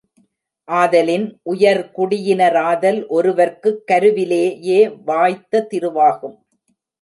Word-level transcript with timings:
ஆதலின் 0.67 1.39
உயர் 1.43 1.91
குடியினராதல் 1.95 3.07
ஒருவர்க்குக் 3.07 3.83
கருவிலேயே 3.85 4.89
வாய்த்த 5.05 5.67
திருவாகும். 5.73 6.35